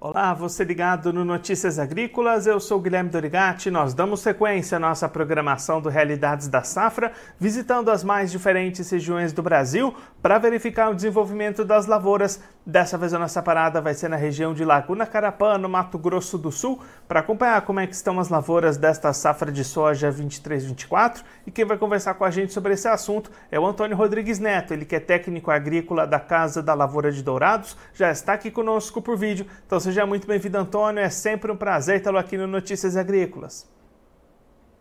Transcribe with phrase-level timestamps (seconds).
[0.00, 3.68] Olá, você ligado no Notícias Agrícolas, eu sou Guilherme Dorigati.
[3.68, 9.32] Nós damos sequência à nossa programação do Realidades da Safra, visitando as mais diferentes regiões
[9.32, 12.40] do Brasil para verificar o desenvolvimento das lavouras.
[12.68, 16.36] Dessa vez a nossa parada vai ser na região de Laguna Carapã, no Mato Grosso
[16.36, 21.24] do Sul, para acompanhar como é que estão as lavouras desta safra de soja 23-24.
[21.46, 24.74] E quem vai conversar com a gente sobre esse assunto é o Antônio Rodrigues Neto,
[24.74, 29.00] ele que é técnico agrícola da Casa da Lavoura de Dourados, já está aqui conosco
[29.00, 29.46] por vídeo.
[29.66, 31.00] Então seja muito bem-vindo, Antônio.
[31.00, 33.66] É sempre um prazer tê-lo aqui no Notícias Agrícolas.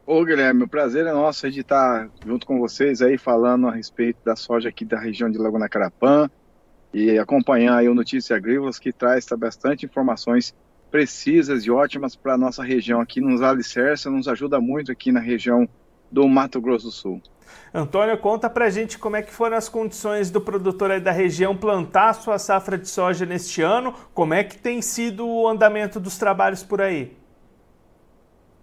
[0.05, 4.19] Ô, Guilherme, o prazer é nosso de estar junto com vocês aí falando a respeito
[4.25, 6.29] da soja aqui da região de Laguna Carapã
[6.97, 10.55] e acompanhar aí o Notícias Agrícolas que traz tá, bastante informações
[10.89, 15.19] precisas e ótimas para a nossa região aqui, nos alicerça, nos ajuda muito aqui na
[15.19, 15.69] região
[16.11, 17.21] do Mato Grosso do Sul.
[17.71, 21.55] Antônio, conta pra gente como é que foram as condições do produtor aí da região
[21.55, 26.17] plantar sua safra de soja neste ano, como é que tem sido o andamento dos
[26.17, 27.15] trabalhos por aí?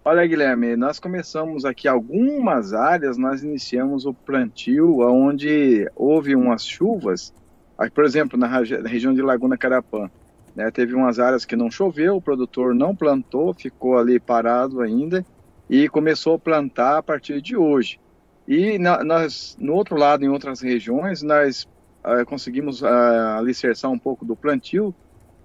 [0.03, 7.33] Olha, Guilherme, nós começamos aqui algumas áreas, nós iniciamos o plantio onde houve umas chuvas,
[7.93, 10.09] por exemplo, na região de Laguna Carapã,
[10.55, 15.25] né, teve umas áreas que não choveu, o produtor não plantou, ficou ali parado ainda
[15.69, 17.99] e começou a plantar a partir de hoje.
[18.47, 21.67] E na, nós, no outro lado, em outras regiões, nós
[22.03, 22.87] uh, conseguimos uh,
[23.37, 24.93] alicerçar um pouco do plantio.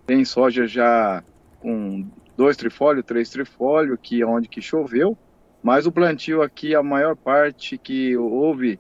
[0.07, 1.25] Tem soja já
[1.61, 5.17] com dois trifólio, três trifólio, que é onde que choveu.
[5.63, 8.79] Mas o plantio aqui, a maior parte que houve,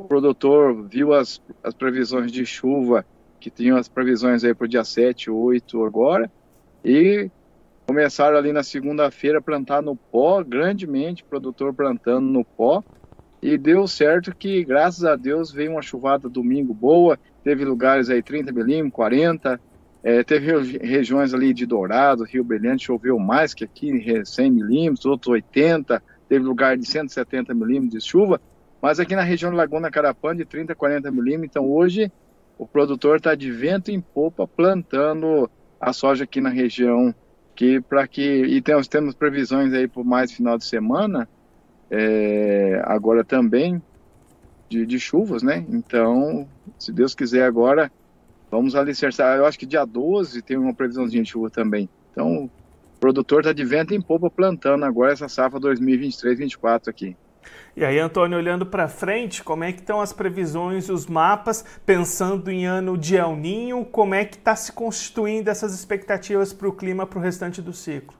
[0.00, 3.04] o produtor viu as, as previsões de chuva,
[3.38, 6.30] que tinham as previsões aí para o dia 7, 8 agora,
[6.84, 7.30] e
[7.86, 12.82] começaram ali na segunda-feira a plantar no pó, grandemente, produtor plantando no pó,
[13.42, 18.22] e deu certo que, graças a Deus, veio uma chuvada domingo boa, teve lugares aí
[18.22, 19.60] 30 milímetros, 40,
[20.02, 25.32] é, teve regiões ali de Dourado, Rio Brilhante, choveu mais que aqui, 100 milímetros, outros
[25.32, 28.40] 80, teve lugar de 170 milímetros de chuva,
[28.80, 32.10] mas aqui na região Laguna Carapã, de 30 a 40 milímetros, então hoje
[32.58, 37.14] o produtor está de vento em popa plantando a soja aqui na região,
[37.54, 41.28] que para que, e temos, temos previsões aí por mais final de semana,
[41.90, 43.82] é, agora também
[44.68, 45.64] de, de, chuvas, né?
[45.68, 46.46] Então,
[46.78, 47.90] se Deus quiser agora,
[48.50, 49.36] vamos alicerçar.
[49.36, 51.88] Eu acho que dia 12 tem uma previsãozinha de chuva também.
[52.12, 52.50] Então, o
[53.00, 57.16] produtor está de vento em popa plantando agora essa safra 2023-24 aqui.
[57.76, 62.50] E aí, Antônio, olhando para frente, como é que estão as previsões, os mapas, pensando
[62.50, 66.72] em ano de El Ninho, como é que está se constituindo essas expectativas para o
[66.72, 68.18] clima para o restante do ciclo?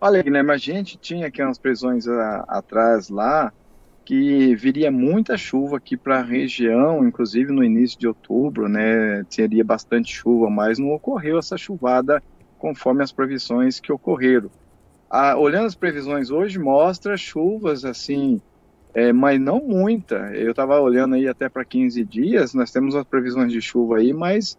[0.00, 3.52] Olha, Guilherme, a gente tinha aqui umas previsões a, atrás lá
[4.04, 9.22] que viria muita chuva aqui para a região, inclusive no início de outubro, né?
[9.24, 12.22] Teria bastante chuva, mas não ocorreu essa chuvada
[12.58, 14.50] conforme as previsões que ocorreram.
[15.10, 18.40] Ah, olhando as previsões hoje, mostra chuvas assim,
[18.94, 20.14] é, mas não muita.
[20.36, 24.12] Eu estava olhando aí até para 15 dias, nós temos as previsões de chuva aí,
[24.12, 24.56] mas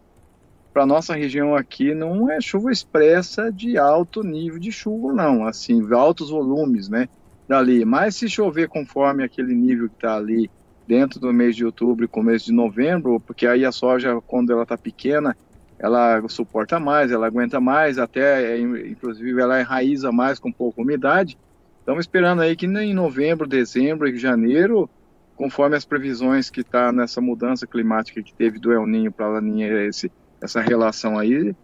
[0.72, 5.80] para nossa região aqui não é chuva expressa de alto nível de chuva, não, assim,
[5.92, 7.08] altos volumes, né,
[7.48, 7.84] dali.
[7.84, 10.50] Mas se chover conforme aquele nível que está ali
[10.86, 14.64] dentro do mês de outubro e começo de novembro, porque aí a soja, quando ela
[14.64, 15.34] está pequena,
[15.82, 21.36] ela suporta mais, ela aguenta mais, até, inclusive, ela enraiza mais com pouca umidade.
[21.80, 24.88] Estamos esperando aí que em novembro, dezembro e janeiro,
[25.34, 29.84] conforme as previsões que está nessa mudança climática que teve do El Ninho para Laninha,
[29.84, 31.54] esse essa relação aí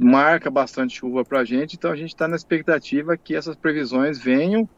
[0.00, 4.18] marca bastante chuva para a gente, então a gente está na expectativa que essas previsões
[4.18, 4.68] venham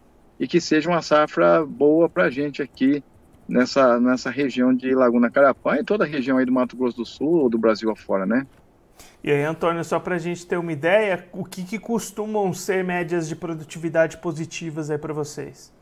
[0.41, 3.03] e que seja uma safra boa para a gente aqui
[3.49, 7.07] nessa, nessa região de Laguna Carapã e toda a região aí do Mato Grosso do
[7.07, 8.47] Sul ou do Brasil afora, né?
[9.25, 12.85] E aí, Antônio, só para a gente ter uma ideia, o que, que costumam ser
[12.85, 15.73] médias de produtividade positivas aí para vocês?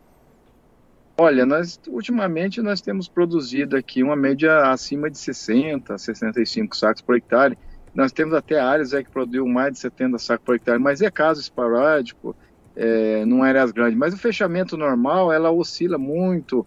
[1.18, 7.16] Olha, nós ultimamente nós temos produzido aqui uma média acima de 60, 65 sacos por
[7.16, 7.58] hectare.
[7.92, 11.10] Nós temos até áreas aí que produziu mais de 70 sacos por hectare, mas é
[11.10, 12.36] caso esporádico,
[12.76, 13.98] é, não áreas grandes.
[13.98, 16.64] Mas o fechamento normal, ela oscila muito,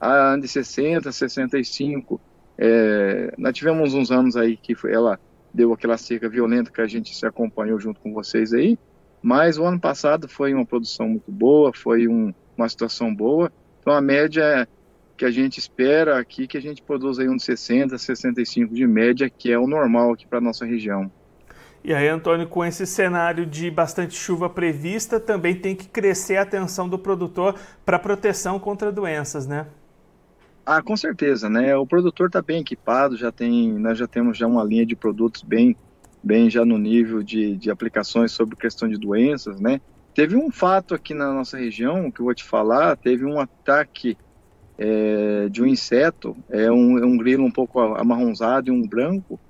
[0.00, 2.20] a de 60, 65.
[2.58, 5.20] É, nós tivemos uns anos aí que foi, ela
[5.56, 8.78] deu aquela seca violenta que a gente se acompanhou junto com vocês aí,
[9.22, 13.50] mas o ano passado foi uma produção muito boa, foi um, uma situação boa.
[13.80, 14.68] Então a média
[15.16, 19.30] que a gente espera aqui que a gente produza aí uns 60, 65 de média,
[19.30, 21.10] que é o normal aqui para nossa região.
[21.82, 26.42] E aí, Antônio, com esse cenário de bastante chuva prevista, também tem que crescer a
[26.42, 27.54] atenção do produtor
[27.84, 29.66] para proteção contra doenças, né?
[30.66, 31.76] Ah, com certeza, né?
[31.76, 35.42] O produtor está bem equipado, já tem, nós já temos já uma linha de produtos
[35.42, 35.76] bem,
[36.22, 39.80] bem já no nível de, de aplicações sobre questão de doenças, né?
[40.12, 44.18] Teve um fato aqui na nossa região que eu vou te falar, teve um ataque
[44.76, 49.40] é, de um inseto, é um, é um grilo um pouco amarronzado e um branco,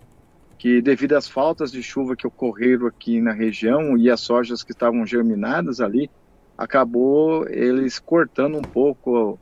[0.59, 4.73] que devido às faltas de chuva que ocorreram aqui na região e as sojas que
[4.73, 6.11] estavam germinadas ali,
[6.59, 9.41] acabou eles cortando um pouco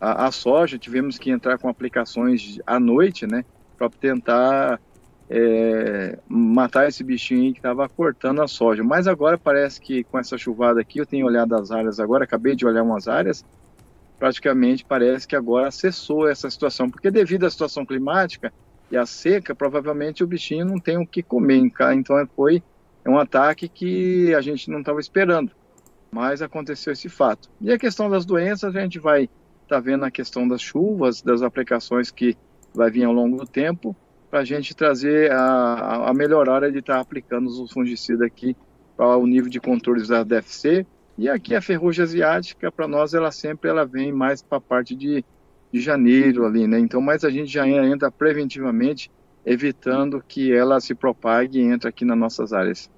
[0.00, 3.44] a, a soja, tivemos que entrar com aplicações à noite, né,
[3.76, 4.80] para tentar
[5.28, 8.82] é, matar esse bichinho que estava cortando a soja.
[8.82, 12.54] Mas agora parece que com essa chuvada aqui, eu tenho olhado as áreas agora, acabei
[12.54, 13.44] de olhar umas áreas,
[14.18, 18.52] praticamente parece que agora cessou essa situação, porque devido à situação climática
[18.90, 22.62] e à seca, provavelmente o bichinho não tem o que comer, então foi
[23.06, 25.52] um ataque que a gente não estava esperando,
[26.10, 27.48] mas aconteceu esse fato.
[27.60, 29.28] E a questão das doenças, a gente vai
[29.68, 32.36] está vendo a questão das chuvas, das aplicações que
[32.74, 33.94] vai vir ao longo do tempo,
[34.30, 38.56] para a gente trazer a, a melhor hora de estar tá aplicando os fungicidas aqui
[38.96, 40.86] para o nível de controles da DFC.
[41.16, 44.94] E aqui a ferrugem asiática, para nós, ela sempre ela vem mais para a parte
[44.94, 45.24] de,
[45.72, 46.78] de janeiro ali, né?
[46.78, 49.10] Então, mas a gente já entra preventivamente,
[49.44, 52.90] evitando que ela se propague e entre aqui nas nossas áreas.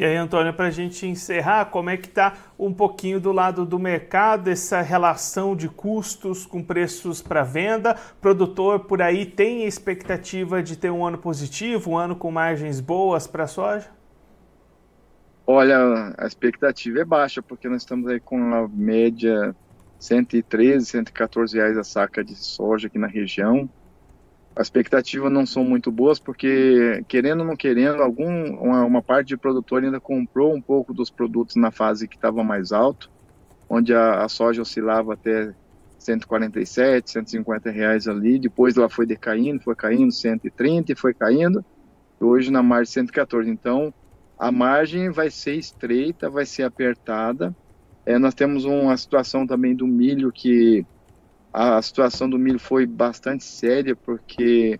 [0.00, 3.66] E aí, Antônio, para a gente encerrar, como é que está um pouquinho do lado
[3.66, 7.94] do mercado, essa relação de custos com preços para venda?
[8.18, 13.26] Produtor por aí tem expectativa de ter um ano positivo, um ano com margens boas
[13.26, 13.90] para a soja?
[15.46, 19.54] Olha, a expectativa é baixa, porque nós estamos aí com a média
[19.98, 23.68] 113, 114 reais a saca de soja aqui na região
[24.54, 29.28] as expectativas não são muito boas porque querendo ou não querendo algum uma, uma, parte
[29.28, 33.10] de produtor ainda comprou um pouco dos produtos na fase que estava mais alto
[33.68, 35.54] onde a, a, soja oscilava até
[35.98, 41.64] 147 150 reais ali depois ela foi decaindo foi caindo 130 e foi caindo
[42.20, 43.94] hoje na margem 114 então
[44.40, 47.54] a margem vai ser estreita vai ser apertada.
[48.06, 50.86] É, nós temos uma situação também do milho que
[51.52, 54.78] a situação do milho foi bastante séria, porque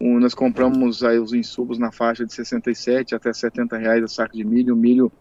[0.00, 4.44] nós compramos aí os insumos na faixa de 67 até 70 reais a saco de
[4.44, 5.12] milho, o milho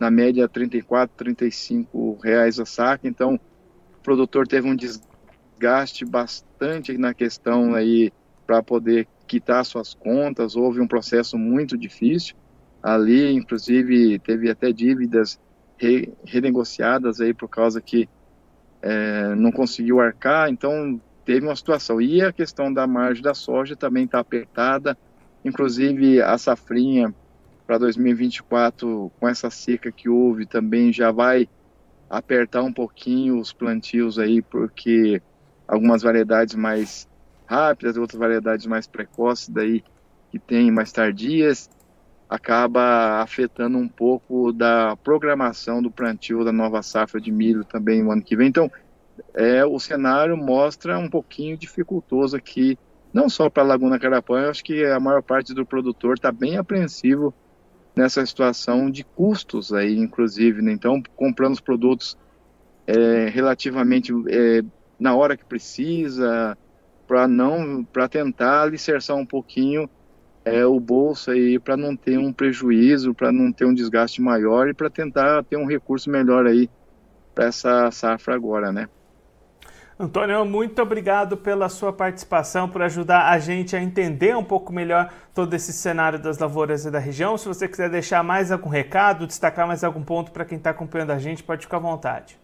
[0.00, 7.12] na média 34, 35 reais a saco, então o produtor teve um desgaste bastante na
[7.12, 8.10] questão aí
[8.46, 12.34] para poder quitar suas contas, houve um processo muito difícil
[12.82, 15.38] ali, inclusive teve até dívidas
[15.76, 18.08] re, renegociadas aí por causa que
[18.82, 22.00] é, não conseguiu arcar, então teve uma situação.
[22.00, 24.98] E a questão da margem da soja também está apertada,
[25.44, 27.14] inclusive a safrinha
[27.66, 31.48] para 2024, com essa seca que houve, também já vai
[32.10, 35.22] apertar um pouquinho os plantios aí, porque
[35.66, 37.08] algumas variedades mais
[37.46, 39.82] rápidas, outras variedades mais precoces daí
[40.30, 41.70] que tem mais tardias,
[42.32, 48.10] acaba afetando um pouco da programação do plantio da nova safra de milho também no
[48.10, 48.48] ano que vem.
[48.48, 48.70] Então,
[49.34, 52.78] é, o cenário mostra um pouquinho dificultoso aqui,
[53.12, 56.32] não só para a Laguna Carapã, eu acho que a maior parte do produtor está
[56.32, 57.34] bem apreensivo
[57.94, 60.72] nessa situação de custos aí, inclusive, né?
[60.72, 62.16] Então, comprando os produtos
[62.86, 64.62] é, relativamente é,
[64.98, 66.56] na hora que precisa,
[67.06, 69.86] para não, para tentar alicerçar um pouquinho
[70.44, 74.68] é, o bolso aí para não ter um prejuízo, para não ter um desgaste maior
[74.68, 76.68] e para tentar ter um recurso melhor aí
[77.34, 78.88] para essa safra agora, né?
[79.98, 85.12] Antônio, muito obrigado pela sua participação, por ajudar a gente a entender um pouco melhor
[85.32, 87.38] todo esse cenário das lavouras e da região.
[87.38, 91.12] Se você quiser deixar mais algum recado, destacar mais algum ponto para quem está acompanhando
[91.12, 92.36] a gente, pode ficar à vontade.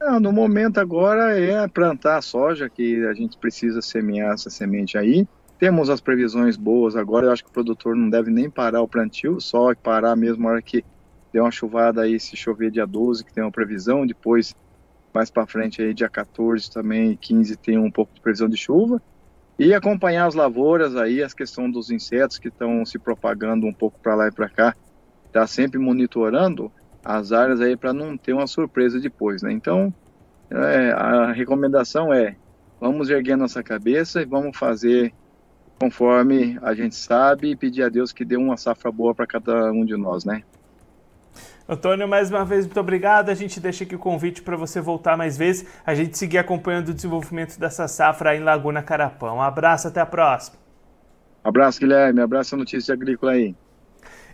[0.00, 5.26] Não, no momento agora é plantar soja, que a gente precisa semear essa semente aí.
[5.58, 8.88] Temos as previsões boas agora, eu acho que o produtor não deve nem parar o
[8.88, 10.84] plantio, só parar mesmo na hora que
[11.32, 14.54] der uma chuvada aí, se chover dia 12, que tem uma previsão, depois
[15.12, 19.02] mais para frente aí dia 14 também 15 tem um pouco de previsão de chuva
[19.58, 23.98] e acompanhar as lavouras aí, as questões dos insetos que estão se propagando um pouco
[23.98, 24.76] para lá e para cá,
[25.32, 26.70] tá sempre monitorando
[27.04, 29.50] as áreas aí para não ter uma surpresa depois, né?
[29.50, 29.92] Então,
[30.50, 32.36] é, a recomendação é
[32.80, 35.12] vamos erguer nossa cabeça e vamos fazer
[35.78, 39.70] conforme a gente sabe e pedir a Deus que dê uma safra boa para cada
[39.72, 40.42] um de nós, né?
[41.68, 43.28] Antônio, mais uma vez, muito obrigado.
[43.28, 46.88] A gente deixa aqui o convite para você voltar mais vezes, a gente seguir acompanhando
[46.88, 49.36] o desenvolvimento dessa safra aí em Laguna Carapão.
[49.36, 50.56] Um abraço, até a próxima.
[51.44, 52.20] abraço, Guilherme.
[52.20, 53.54] abraço a notícia agrícola aí.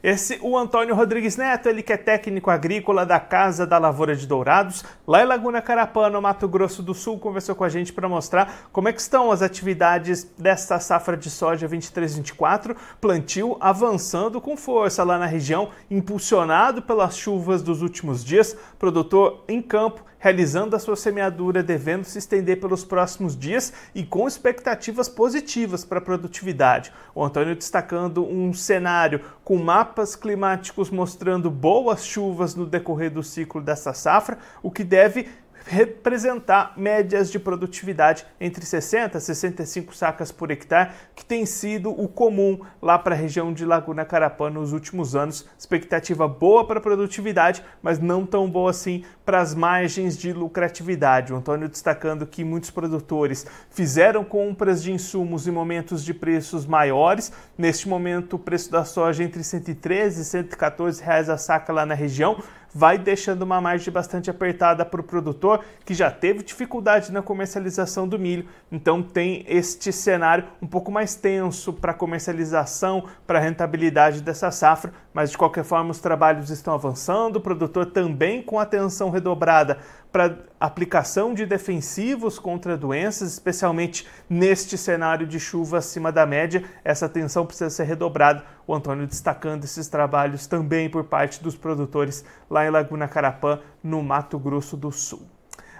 [0.04, 4.26] Esse, o Antônio Rodrigues Neto, ele que é técnico agrícola da Casa da Lavoura de
[4.26, 8.06] Dourados, lá em Laguna Carapã, no Mato Grosso do Sul, conversou com a gente para
[8.06, 14.58] mostrar como é que estão as atividades desta safra de soja 23-24, plantio avançando com
[14.58, 20.78] força lá na região, impulsionado pelas chuvas dos últimos dias, produtor em campo realizando a
[20.78, 26.90] sua semeadura, devendo se estender pelos próximos dias e com expectativas positivas para a produtividade.
[27.14, 29.58] O Antônio destacando um cenário com
[29.94, 35.28] mapas climáticos mostrando boas chuvas no decorrer do ciclo dessa safra, o que deve
[35.66, 42.06] representar médias de produtividade entre 60 e 65 sacas por hectare, que tem sido o
[42.06, 45.46] comum lá para a região de Laguna Carapã nos últimos anos.
[45.58, 51.32] Expectativa boa para produtividade, mas não tão boa assim para as margens de lucratividade.
[51.32, 57.32] O Antônio destacando que muitos produtores fizeram compras de insumos em momentos de preços maiores.
[57.56, 61.94] Neste momento, o preço da soja entre 113 e 114 reais a saca lá na
[61.94, 62.42] região
[62.74, 68.08] vai deixando uma margem bastante apertada para o produtor que já teve dificuldade na comercialização
[68.08, 68.46] do milho.
[68.72, 75.30] Então tem este cenário um pouco mais tenso para comercialização, para rentabilidade dessa safra, mas
[75.30, 79.78] de qualquer forma os trabalhos estão avançando, o produtor também com atenção redobrada
[80.14, 86.62] para aplicação de defensivos contra doenças, especialmente neste cenário de chuva acima da média.
[86.84, 88.44] Essa atenção precisa ser redobrada.
[88.64, 94.04] O Antônio destacando esses trabalhos também por parte dos produtores lá em Laguna Carapã, no
[94.04, 95.22] Mato Grosso do Sul.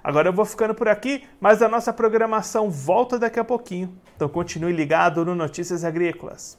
[0.02, 3.96] Agora eu vou ficando por aqui, mas a nossa programação volta daqui a pouquinho.
[4.16, 6.58] Então continue ligado no Notícias Agrícolas.